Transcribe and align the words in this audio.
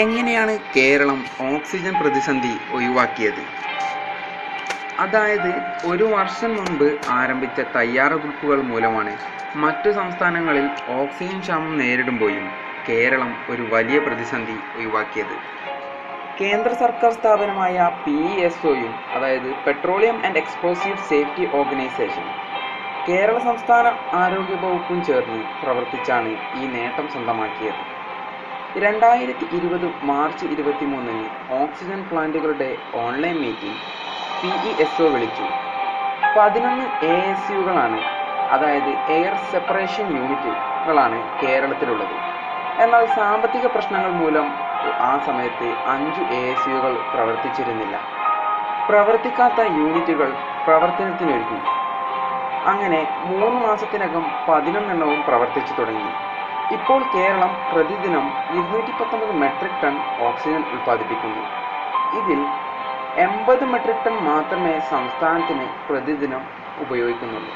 എങ്ങനെയാണ് 0.00 0.54
കേരളം 0.76 1.20
ഓക്സിജൻ 1.52 1.94
പ്രതിസന്ധി 2.00 2.52
ഒഴിവാക്കിയത്? 2.76 3.42
അതായത് 5.04 5.50
ഒരു 5.90 6.06
വർഷം 6.16 6.50
മുൻപ് 6.58 6.88
ആരംഭിച്ച 7.18 7.60
തയ്യാറെടുപ്പുകൾ 7.76 8.60
മൂലമാണ് 8.70 9.12
മറ്റു 9.64 9.90
സംസ്ഥാനങ്ങളിൽ 10.00 10.66
ഓക്സിജൻ 10.98 11.38
ക്ഷാമം 11.44 11.72
നേരിടുമ്പോഴും 11.82 12.46
കേരളം 12.88 13.32
ഒരു 13.52 13.64
വലിയ 13.74 13.98
പ്രതിസന്ധി 14.06 14.56
ഒഴിവാക്കിയത്. 14.76 15.36
കേന്ദ്ര 16.40 16.72
സർക്കാർ 16.84 17.12
സ്ഥാപനമായ 17.18 17.76
പി 18.04 18.16
എസ് 18.48 18.66
ഒയും 18.72 18.92
അതായത് 19.16 19.50
petroleum 19.66 20.18
and 20.26 20.40
explosive 20.42 20.98
safety 21.10 21.46
organisation 21.60 22.26
Kerala 23.08 23.38
സംസ്ഥാന 23.50 23.86
ആരോഗ്യ 24.22 24.56
വകുപ്പും 24.64 24.98
ചേർന്ന് 25.08 25.40
പ്രവർത്തിച്ചാണ് 25.62 26.32
ഈ 26.60 26.66
നേട്ടം 26.76 27.06
സ്വന്തമാക്കിയത്. 27.14 27.82
രണ്ടായിരത്തി 28.84 29.46
ഇരുപത് 29.56 29.86
മാർച്ച് 30.02 30.46
ഇരുപത്തി 30.46 30.84
മൂന്നിന് 30.84 31.24
oxygen 31.50 32.00
പ്ലാന്റുകളുടെ 32.10 32.68
online 32.94 33.36
meeting 33.40 33.80
P 34.40 34.50
E 34.68 34.72
S 34.84 35.02
O 35.02 35.06
വിളിച്ചു. 35.06 35.46
പതിനൊന്ന് 36.36 36.84
എ 37.06 37.14
എസ് 37.30 37.52
യുകളാണ് 37.52 37.98
അതായത് 38.50 38.90
എയർ 39.16 39.34
സെപ്പറേഷൻ 39.52 40.06
യൂണിറ്റുകളാണ് 40.18 41.18
കേരളത്തിലുള്ളത്. 41.42 42.14
എന്നാൽ 42.84 43.06
സാമ്പത്തിക 43.06 43.66
പ്രശ്നങ്ങൾ 43.66 44.10
മൂലം 44.10 44.48
ആ 45.00 45.18
സമയത്ത് 45.26 45.68
അഞ്ചു 45.94 46.22
എ 46.38 46.42
എസ് 46.52 46.68
യുകൾ 46.68 46.94
പ്രവർത്തിച്ചിരുന്നില്ല. 47.14 47.96
പ്രവർത്തിക്കാത്ത 48.88 49.60
യൂണിറ്റുകൾ 49.80 50.30
പ്രവർത്തനത്തിനൊരുങ്ങി. 50.66 51.60
അങ്ങനെ 52.66 53.00
മൂന്ന് 53.26 53.60
മാസത്തിനകം 53.60 54.24
പതിനൊന്നെണ്ണവും 54.48 55.22
പ്രവർത്തിച്ചു 55.22 55.74
തുടങ്ങി. 55.78 56.10
ഇപ്പോൾ 56.76 57.00
കേരളം 57.14 57.52
പ്രതിദിനം 57.72 58.24
ഇരുന്നൂറ്റി 58.56 58.92
പത്തൊമ്പത് 59.00 59.32
മെട്രിക് 59.42 59.78
ടൺ 59.82 59.94
ഓക്സിജൻ 60.18 60.62
ഉൽപ്പാദിപ്പിക്കുന്നു. 60.72 61.42
ഇതിൽ 62.20 62.40
എൺപത് 63.16 63.64
മെട്രിക് 63.72 64.04
ടൺ 64.06 64.16
മാത്രമേ 64.30 64.74
സംസ്ഥാനത്തിന് 64.92 65.66
പ്രതിദിനം 65.88 66.42
ഉപയോഗിക്കുന്നുള്ളൂ. 66.84 67.52